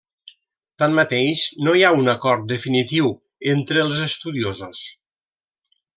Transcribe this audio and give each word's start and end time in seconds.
Tanmateix 0.83 1.43
no 1.67 1.75
hi 1.79 1.85
ha 1.85 1.91
un 1.99 2.09
acord 2.15 2.49
definitiu 2.53 3.11
entre 3.55 3.85
els 3.87 4.01
estudiosos. 4.07 4.83